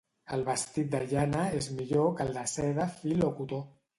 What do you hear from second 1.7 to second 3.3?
millor que el de seda, fil